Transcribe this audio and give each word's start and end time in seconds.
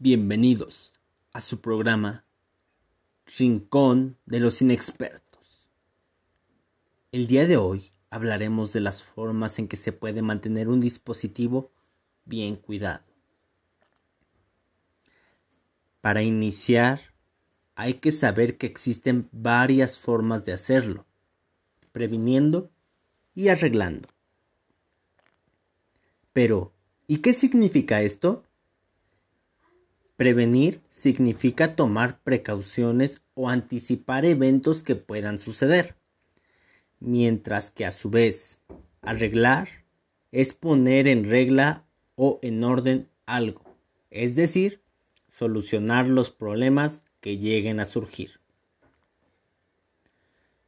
Bienvenidos 0.00 0.92
a 1.32 1.40
su 1.40 1.60
programa 1.60 2.24
Rincón 3.36 4.16
de 4.26 4.38
los 4.38 4.62
Inexpertos. 4.62 5.68
El 7.10 7.26
día 7.26 7.48
de 7.48 7.56
hoy 7.56 7.90
hablaremos 8.08 8.72
de 8.72 8.78
las 8.78 9.02
formas 9.02 9.58
en 9.58 9.66
que 9.66 9.74
se 9.74 9.90
puede 9.90 10.22
mantener 10.22 10.68
un 10.68 10.78
dispositivo 10.78 11.72
bien 12.24 12.54
cuidado. 12.54 13.02
Para 16.00 16.22
iniciar, 16.22 17.00
hay 17.74 17.94
que 17.94 18.12
saber 18.12 18.56
que 18.56 18.68
existen 18.68 19.28
varias 19.32 19.98
formas 19.98 20.44
de 20.44 20.52
hacerlo, 20.52 21.06
previniendo 21.90 22.70
y 23.34 23.48
arreglando. 23.48 24.08
Pero, 26.32 26.72
¿y 27.08 27.16
qué 27.16 27.34
significa 27.34 28.00
esto? 28.00 28.44
Prevenir 30.18 30.80
significa 30.90 31.76
tomar 31.76 32.18
precauciones 32.24 33.22
o 33.34 33.48
anticipar 33.48 34.24
eventos 34.24 34.82
que 34.82 34.96
puedan 34.96 35.38
suceder, 35.38 35.94
mientras 36.98 37.70
que 37.70 37.86
a 37.86 37.92
su 37.92 38.10
vez 38.10 38.60
arreglar 39.00 39.68
es 40.32 40.54
poner 40.54 41.06
en 41.06 41.30
regla 41.30 41.84
o 42.16 42.40
en 42.42 42.64
orden 42.64 43.08
algo, 43.26 43.62
es 44.10 44.34
decir, 44.34 44.82
solucionar 45.28 46.08
los 46.08 46.30
problemas 46.30 47.04
que 47.20 47.38
lleguen 47.38 47.78
a 47.78 47.84
surgir. 47.84 48.40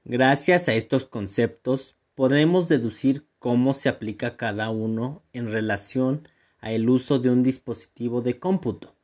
Gracias 0.05 0.69
a 0.69 0.75
estos 0.75 1.07
conceptos 1.07 1.97
podemos 2.15 2.69
deducir 2.69 3.27
cómo 3.41 3.75
se 3.75 3.89
aplica 3.89 4.37
cada 4.37 4.71
uno 4.71 5.25
en 5.33 5.51
relación 5.51 6.29
a 6.61 6.71
el 6.71 6.89
uso 6.89 7.19
de 7.19 7.31
un 7.31 7.43
dispositivo 7.43 8.23
de 8.23 8.39
cómputo. 8.39 8.95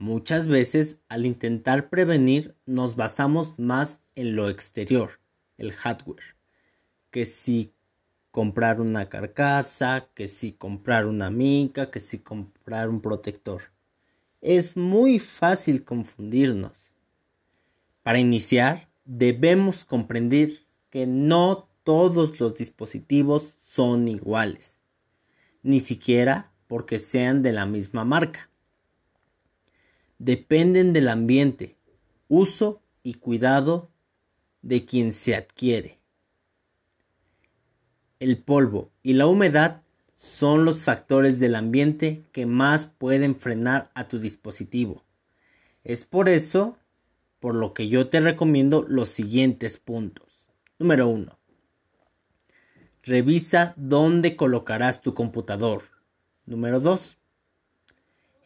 Muchas 0.00 0.46
veces 0.46 0.96
al 1.10 1.26
intentar 1.26 1.90
prevenir 1.90 2.56
nos 2.64 2.96
basamos 2.96 3.58
más 3.58 4.00
en 4.14 4.34
lo 4.34 4.48
exterior, 4.48 5.20
el 5.58 5.72
hardware, 5.72 6.38
que 7.10 7.26
si 7.26 7.74
comprar 8.30 8.80
una 8.80 9.10
carcasa, 9.10 10.08
que 10.14 10.26
si 10.26 10.52
comprar 10.52 11.04
una 11.04 11.28
mica, 11.28 11.90
que 11.90 12.00
si 12.00 12.18
comprar 12.18 12.88
un 12.88 13.02
protector. 13.02 13.60
Es 14.40 14.74
muy 14.74 15.18
fácil 15.18 15.84
confundirnos. 15.84 16.72
Para 18.02 18.20
iniciar, 18.20 18.88
debemos 19.04 19.84
comprender 19.84 20.60
que 20.88 21.06
no 21.06 21.68
todos 21.84 22.40
los 22.40 22.54
dispositivos 22.54 23.54
son 23.60 24.08
iguales, 24.08 24.80
ni 25.62 25.78
siquiera 25.78 26.54
porque 26.68 26.98
sean 26.98 27.42
de 27.42 27.52
la 27.52 27.66
misma 27.66 28.06
marca 28.06 28.49
dependen 30.20 30.92
del 30.92 31.08
ambiente, 31.08 31.76
uso 32.28 32.82
y 33.02 33.14
cuidado 33.14 33.90
de 34.60 34.84
quien 34.84 35.14
se 35.14 35.34
adquiere. 35.34 35.98
El 38.20 38.36
polvo 38.36 38.90
y 39.02 39.14
la 39.14 39.26
humedad 39.26 39.82
son 40.14 40.66
los 40.66 40.84
factores 40.84 41.40
del 41.40 41.54
ambiente 41.54 42.22
que 42.32 42.44
más 42.44 42.84
pueden 42.84 43.34
frenar 43.34 43.90
a 43.94 44.08
tu 44.08 44.18
dispositivo. 44.18 45.02
Es 45.84 46.04
por 46.04 46.28
eso 46.28 46.76
por 47.40 47.54
lo 47.54 47.72
que 47.72 47.88
yo 47.88 48.08
te 48.08 48.20
recomiendo 48.20 48.84
los 48.86 49.08
siguientes 49.08 49.78
puntos. 49.78 50.28
Número 50.78 51.08
1. 51.08 51.38
Revisa 53.02 53.72
dónde 53.78 54.36
colocarás 54.36 55.00
tu 55.00 55.14
computador. 55.14 55.84
Número 56.44 56.78
2 56.78 57.16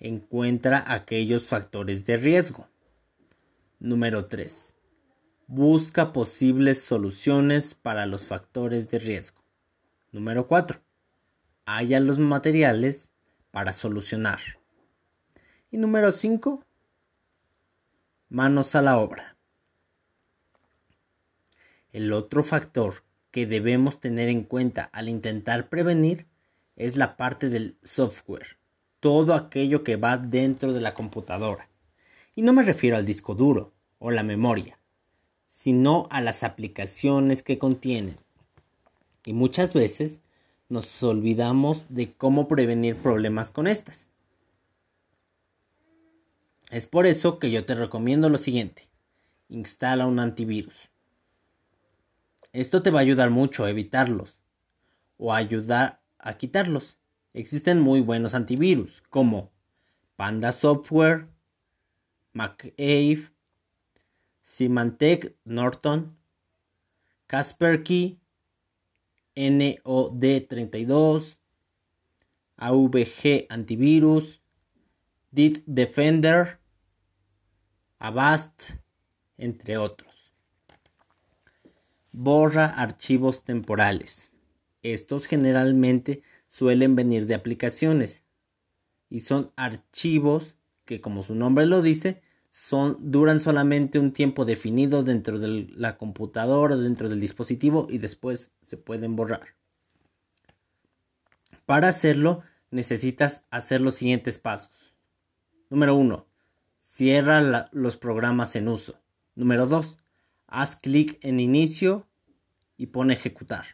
encuentra 0.01 0.85
aquellos 0.87 1.47
factores 1.47 2.05
de 2.05 2.17
riesgo. 2.17 2.69
Número 3.79 4.27
3. 4.27 4.75
Busca 5.47 6.13
posibles 6.13 6.83
soluciones 6.83 7.75
para 7.75 8.07
los 8.07 8.27
factores 8.27 8.89
de 8.89 8.99
riesgo. 8.99 9.45
Número 10.13 10.47
4. 10.47 10.81
Halla 11.67 12.01
los 12.01 12.19
materiales 12.19 13.11
para 13.51 13.73
solucionar. 13.73 14.41
Y 15.71 15.79
número 15.79 16.13
5. 16.13 16.65
Manos 18.29 18.75
a 18.75 18.83
la 18.83 18.99
obra. 18.99 19.37
El 21.93 22.13
otro 22.13 22.43
factor 22.43 23.05
que 23.31 23.47
debemos 23.47 24.01
tener 24.01 24.29
en 24.29 24.45
cuenta 24.45 24.85
al 24.93 25.09
intentar 25.09 25.69
prevenir 25.69 26.27
es 26.77 26.97
la 26.97 27.17
parte 27.17 27.49
del 27.49 27.79
software 27.85 28.59
todo 29.05 29.35
aquello 29.35 29.85
que 29.85 29.97
va 29.97 30.17
dentro 30.17 30.73
de 30.73 30.81
la 30.81 30.95
computadora. 30.95 31.69
Y 32.35 32.41
no 32.41 32.55
me 32.55 32.63
refiero 32.63 32.97
al 32.97 33.05
disco 33.05 33.35
duro 33.35 33.75
o 33.99 34.11
la 34.11 34.23
memoria, 34.23 34.79
sino 35.47 36.07
a 36.11 36.23
las 36.23 36.43
aplicaciones 36.43 37.43
que 37.43 37.59
contienen. 37.59 38.17
Y 39.27 39.35
muchas 39.35 39.75
veces 39.75 40.21
nos 40.71 41.03
olvidamos 41.03 41.85
de 41.91 42.15
cómo 42.15 42.49
prevenir 42.49 42.97
problemas 42.97 43.51
con 43.51 43.67
estas. 43.67 44.09
Es 46.71 46.87
por 46.87 47.05
eso 47.05 47.39
que 47.39 47.51
yo 47.51 47.67
te 47.67 47.75
recomiendo 47.75 48.31
lo 48.31 48.39
siguiente. 48.39 48.89
Instala 49.51 50.07
un 50.07 50.19
antivirus. 50.19 50.77
Esto 52.55 52.81
te 52.81 52.91
va 52.91 53.01
a 53.01 53.03
ayudar 53.03 53.29
mucho 53.29 53.65
a 53.65 53.71
evitarlos 53.71 54.39
o 55.19 55.35
a 55.35 55.37
ayudar 55.37 56.01
a 56.19 56.39
quitarlos. 56.39 56.97
Existen 57.35 57.81
muy 57.81 58.01
buenos 58.01 58.33
antivirus 58.33 59.03
como 59.11 59.51
Panda 60.15 60.53
Software, 60.53 61.27
McAve, 62.33 63.33
Symantec 64.45 65.35
Norton, 65.45 66.17
Kaspersky, 67.27 68.21
NOD32, 69.35 71.39
AVG 72.57 73.47
Antivirus, 73.49 74.41
DIT 75.33 75.65
Defender, 75.67 76.61
Avast, 77.99 78.75
entre 79.39 79.77
otros. 79.77 80.33
Borra 82.13 82.67
archivos 82.67 83.43
temporales. 83.43 84.31
Estos 84.83 85.27
generalmente 85.27 86.23
suelen 86.55 86.95
venir 86.95 87.27
de 87.27 87.35
aplicaciones 87.35 88.23
y 89.11 89.21
son 89.21 89.51
archivos 89.57 90.55
que 90.85 91.01
como 91.01 91.25
su 91.25 91.35
nombre 91.35 91.67
lo 91.67 91.83
dice 91.83 92.23
son 92.49 93.11
duran 93.11 93.41
solamente 93.41 93.99
un 93.99 94.13
tiempo 94.13 94.45
definido 94.45 95.03
dentro 95.03 95.41
de 95.41 95.67
la 95.75 95.97
computadora 95.97 96.77
dentro 96.77 97.09
del 97.09 97.19
dispositivo 97.19 97.89
y 97.91 97.99
después 97.99 98.53
se 98.63 98.77
pueden 98.77 99.17
borrar. 99.17 99.57
Para 101.67 101.89
hacerlo 101.89 102.45
necesitas 102.71 103.43
hacer 103.51 103.81
los 103.81 103.97
siguientes 103.97 104.39
pasos. 104.39 104.95
Número 105.71 105.97
1 105.97 106.25
cierra 106.85 107.69
los 107.73 107.97
programas 107.97 108.55
en 108.55 108.69
uso. 108.69 109.01
Número 109.35 109.67
2 109.67 109.99
haz 110.47 110.77
clic 110.77 111.19
en 111.23 111.41
inicio 111.41 112.07
y 112.77 112.87
pone 112.87 113.15
ejecutar 113.15 113.67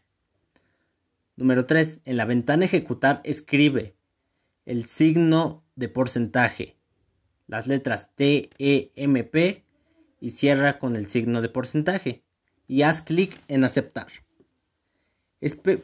Número 1.40 1.64
3. 1.64 2.02
En 2.04 2.18
la 2.18 2.26
ventana 2.26 2.66
ejecutar 2.66 3.22
escribe 3.24 3.96
el 4.66 4.84
signo 4.84 5.64
de 5.74 5.88
porcentaje, 5.88 6.76
las 7.46 7.66
letras 7.66 8.14
T, 8.14 8.50
E, 8.58 8.92
M, 8.94 9.24
P 9.24 9.64
y 10.20 10.30
cierra 10.30 10.78
con 10.78 10.96
el 10.96 11.06
signo 11.06 11.40
de 11.40 11.48
porcentaje 11.48 12.24
y 12.68 12.82
haz 12.82 13.00
clic 13.00 13.40
en 13.48 13.64
aceptar. 13.64 14.08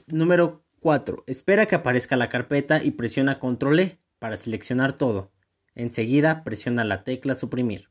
número 0.08 0.62
4. 0.80 1.24
Espera 1.26 1.64
que 1.64 1.76
aparezca 1.76 2.16
la 2.16 2.28
carpeta 2.28 2.84
y 2.84 2.90
presiona 2.90 3.38
control 3.38 3.80
E 3.80 3.98
para 4.18 4.36
seleccionar 4.36 4.92
todo. 4.92 5.32
Enseguida 5.74 6.44
presiona 6.44 6.84
la 6.84 7.02
tecla 7.02 7.34
suprimir. 7.34 7.88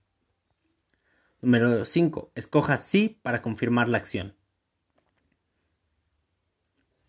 Número 1.42 1.84
5. 1.84 2.32
Escoja 2.36 2.78
sí 2.78 3.20
para 3.24 3.42
confirmar 3.42 3.90
la 3.90 3.98
acción 3.98 4.36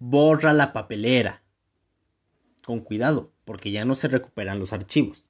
borra 0.09 0.53
la 0.53 0.73
papelera. 0.73 1.43
Con 2.65 2.81
cuidado, 2.81 3.33
porque 3.45 3.73
ya 3.73 3.85
no 3.85 3.97
se 3.97 4.07
recuperan 4.07 4.61
los 4.61 4.73
archivos. 4.73 5.27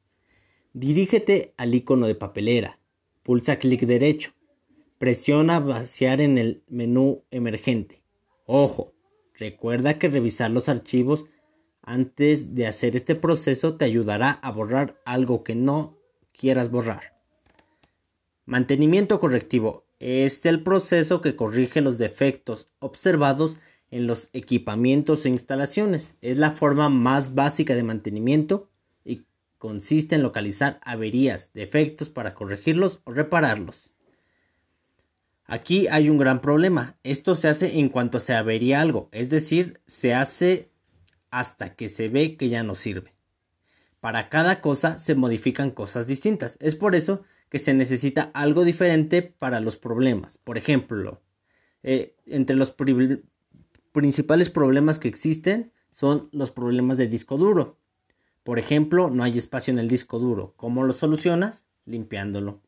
Dirígete 0.74 1.54
al 1.56 1.74
icono 1.74 2.06
de 2.06 2.14
papelera. 2.14 2.78
Pulsa 3.22 3.58
clic 3.58 3.80
derecho. 3.82 4.32
Presiona 4.98 5.60
vaciar 5.60 6.20
en 6.20 6.36
el 6.36 6.62
menú 6.68 7.24
emergente. 7.30 8.02
Ojo, 8.44 8.92
recuerda 9.34 9.98
que 9.98 10.08
revisar 10.08 10.50
los 10.50 10.68
archivos 10.68 11.24
antes 11.82 12.54
de 12.54 12.66
hacer 12.66 12.96
este 12.96 13.14
proceso 13.14 13.76
te 13.76 13.86
ayudará 13.86 14.30
a 14.30 14.50
borrar 14.50 15.00
algo 15.06 15.42
que 15.42 15.54
no 15.54 15.98
quieras 16.32 16.70
borrar. 16.70 17.18
Mantenimiento 18.44 19.18
correctivo. 19.20 19.86
Es 19.98 20.44
el 20.44 20.62
proceso 20.62 21.22
que 21.22 21.36
corrige 21.36 21.80
los 21.80 21.96
defectos 21.96 22.70
observados 22.78 23.56
en 23.90 24.06
los 24.06 24.30
equipamientos 24.32 25.24
e 25.24 25.28
instalaciones. 25.28 26.14
Es 26.20 26.38
la 26.38 26.52
forma 26.52 26.88
más 26.88 27.34
básica 27.34 27.74
de 27.74 27.82
mantenimiento 27.82 28.70
y 29.04 29.24
consiste 29.58 30.16
en 30.16 30.22
localizar 30.22 30.80
averías, 30.82 31.52
defectos 31.52 32.10
para 32.10 32.34
corregirlos 32.34 33.00
o 33.04 33.12
repararlos. 33.12 33.90
Aquí 35.44 35.86
hay 35.88 36.10
un 36.10 36.18
gran 36.18 36.40
problema. 36.40 36.96
Esto 37.04 37.36
se 37.36 37.48
hace 37.48 37.78
en 37.78 37.88
cuanto 37.88 38.18
se 38.18 38.34
avería 38.34 38.80
algo, 38.80 39.08
es 39.12 39.30
decir, 39.30 39.80
se 39.86 40.12
hace 40.12 40.72
hasta 41.30 41.74
que 41.74 41.88
se 41.88 42.08
ve 42.08 42.36
que 42.36 42.48
ya 42.48 42.62
no 42.62 42.74
sirve. 42.74 43.14
Para 44.00 44.28
cada 44.28 44.60
cosa 44.60 44.98
se 44.98 45.14
modifican 45.14 45.70
cosas 45.70 46.06
distintas. 46.06 46.56
Es 46.60 46.74
por 46.74 46.94
eso 46.94 47.22
que 47.48 47.58
se 47.58 47.74
necesita 47.74 48.30
algo 48.34 48.64
diferente 48.64 49.22
para 49.22 49.60
los 49.60 49.76
problemas. 49.76 50.38
Por 50.38 50.58
ejemplo, 50.58 51.22
eh, 51.82 52.16
entre 52.26 52.56
los 52.56 52.72
principales 53.96 54.50
problemas 54.50 54.98
que 54.98 55.08
existen 55.08 55.72
son 55.90 56.28
los 56.30 56.50
problemas 56.50 56.98
de 56.98 57.06
disco 57.06 57.38
duro. 57.38 57.78
Por 58.44 58.58
ejemplo, 58.58 59.08
no 59.08 59.22
hay 59.22 59.38
espacio 59.38 59.72
en 59.72 59.78
el 59.78 59.88
disco 59.88 60.18
duro. 60.18 60.52
¿Cómo 60.58 60.84
lo 60.84 60.92
solucionas? 60.92 61.64
Limpiándolo. 61.86 62.60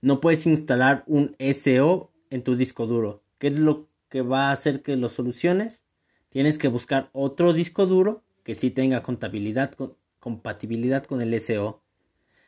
No 0.00 0.20
puedes 0.20 0.46
instalar 0.46 1.02
un 1.08 1.34
SO 1.40 2.12
en 2.30 2.44
tu 2.44 2.54
disco 2.54 2.86
duro. 2.86 3.24
¿Qué 3.38 3.48
es 3.48 3.58
lo 3.58 3.88
que 4.08 4.22
va 4.22 4.50
a 4.50 4.52
hacer 4.52 4.82
que 4.82 4.94
lo 4.94 5.08
soluciones? 5.08 5.82
Tienes 6.28 6.58
que 6.58 6.68
buscar 6.68 7.10
otro 7.12 7.52
disco 7.52 7.84
duro 7.84 8.22
que 8.44 8.54
sí 8.54 8.70
tenga 8.70 9.02
compatibilidad 9.02 9.74
con 11.06 11.22
el 11.22 11.40
SO. 11.40 11.82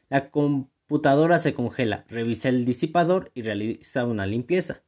La 0.09 0.31
computadora 0.31 1.41
se 1.41 1.53
congela, 1.53 2.05
revisa 2.09 2.49
el 2.49 2.65
disipador 2.65 3.33
y 3.35 3.43
realiza 3.43 4.05
una 4.05 4.25
limpieza. 4.25 4.85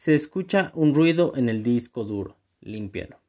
Se 0.00 0.14
escucha 0.14 0.72
un 0.74 0.94
ruido 0.94 1.34
en 1.36 1.50
el 1.50 1.62
disco 1.62 2.04
duro. 2.04 2.38
Límpialo. 2.62 3.20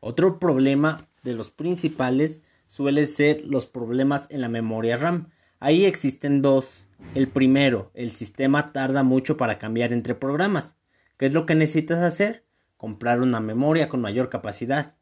Otro 0.00 0.40
problema 0.40 1.06
de 1.22 1.34
los 1.34 1.48
principales 1.48 2.42
suele 2.66 3.06
ser 3.06 3.44
los 3.44 3.66
problemas 3.66 4.26
en 4.30 4.40
la 4.40 4.48
memoria 4.48 4.96
RAM. 4.96 5.30
Ahí 5.60 5.84
existen 5.84 6.42
dos. 6.42 6.82
El 7.14 7.28
primero, 7.28 7.92
el 7.94 8.16
sistema 8.16 8.72
tarda 8.72 9.04
mucho 9.04 9.36
para 9.36 9.58
cambiar 9.58 9.92
entre 9.92 10.16
programas. 10.16 10.74
¿Qué 11.18 11.26
es 11.26 11.32
lo 11.32 11.46
que 11.46 11.54
necesitas 11.54 12.02
hacer? 12.02 12.42
Comprar 12.76 13.20
una 13.20 13.38
memoria 13.38 13.88
con 13.88 14.00
mayor 14.00 14.28
capacidad. 14.28 14.96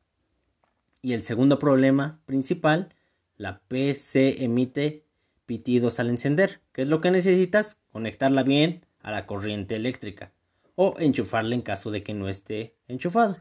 Y 1.00 1.14
el 1.14 1.24
segundo 1.24 1.58
problema 1.58 2.20
principal, 2.26 2.94
la 3.38 3.60
PC 3.68 4.44
emite 4.44 5.06
pitidos 5.46 5.98
al 5.98 6.10
encender. 6.10 6.60
¿Qué 6.72 6.82
es 6.82 6.88
lo 6.88 7.00
que 7.00 7.10
necesitas? 7.10 7.78
Conectarla 7.90 8.42
bien 8.42 8.84
a 9.04 9.12
la 9.12 9.26
corriente 9.26 9.76
eléctrica 9.76 10.32
o 10.74 10.96
enchufarla 10.98 11.54
en 11.54 11.62
caso 11.62 11.92
de 11.92 12.02
que 12.02 12.14
no 12.14 12.28
esté 12.28 12.76
enchufado. 12.88 13.36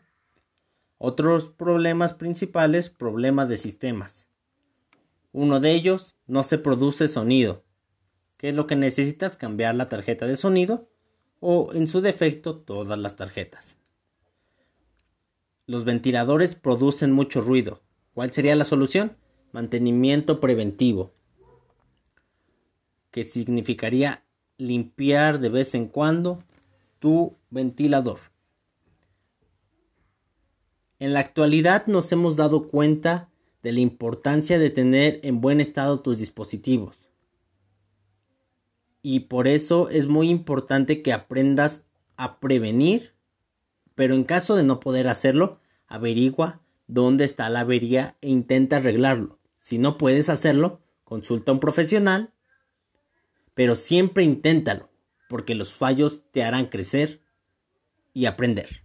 Otros 1.00 1.50
problemas 1.50 2.14
principales, 2.14 2.90
problemas 2.90 3.50
de 3.50 3.58
sistemas. 3.58 4.28
Uno 5.32 5.60
de 5.60 5.72
ellos, 5.72 6.16
no 6.28 6.44
se 6.44 6.60
produce 6.60 7.08
sonido. 7.08 7.64
¿Qué 8.38 8.50
es 8.50 8.56
lo 8.56 8.68
que 8.68 8.76
necesitas? 8.76 9.36
Cambiar 9.36 9.74
la 9.74 9.90
tarjeta 9.90 10.28
de 10.28 10.36
sonido 10.36 10.90
o 11.40 11.74
en 11.74 11.88
su 11.88 12.02
defecto 12.02 12.58
todas 12.58 13.00
las 13.00 13.16
tarjetas. 13.16 13.78
Los 15.66 15.86
ventiladores 15.86 16.56
producen 16.56 17.12
mucho 17.12 17.42
ruido. 17.42 17.82
¿Cuál 18.14 18.32
sería 18.32 18.56
la 18.56 18.64
solución? 18.64 19.18
Mantenimiento 19.54 20.40
preventivo, 20.40 21.14
que 23.12 23.24
significaría 23.24 24.23
limpiar 24.64 25.40
de 25.40 25.50
vez 25.50 25.76
en 25.76 25.88
cuando 25.88 26.44
tu 27.00 27.36
ventilador. 27.50 28.20
En 31.00 31.14
la 31.14 31.20
actualidad 31.20 31.88
nos 31.88 32.12
hemos 32.12 32.36
dado 32.36 32.70
cuenta 32.70 33.30
de 33.62 33.74
la 33.74 33.82
importancia 33.82 34.58
de 34.58 34.70
tener 34.70 35.20
en 35.24 35.42
buen 35.42 35.60
estado 35.60 36.00
tus 36.00 36.18
dispositivos. 36.18 37.10
Y 39.02 39.22
por 39.22 39.48
eso 39.48 39.90
es 39.90 40.08
muy 40.08 40.30
importante 40.30 41.02
que 41.02 41.12
aprendas 41.12 41.82
a 42.16 42.40
prevenir, 42.40 43.14
pero 43.96 44.16
en 44.16 44.24
caso 44.24 44.56
de 44.56 44.64
no 44.64 44.80
poder 44.80 45.10
hacerlo, 45.10 45.60
averigua 45.88 46.62
dónde 46.88 47.26
está 47.26 47.50
la 47.50 47.62
avería 47.62 48.16
e 48.22 48.30
intenta 48.30 48.78
arreglarlo. 48.78 49.40
Si 49.60 49.78
no 49.78 49.98
puedes 49.98 50.30
hacerlo, 50.30 50.80
consulta 51.04 51.52
a 51.52 51.56
un 51.56 51.60
profesional, 51.60 52.34
pero 53.54 53.76
siempre 53.76 54.24
inténtalo, 54.24 54.90
porque 55.30 55.56
los 55.56 55.76
fallos 55.76 56.24
te 56.32 56.44
harán 56.44 56.68
crecer 56.68 57.22
y 58.14 58.26
aprender. 58.26 58.83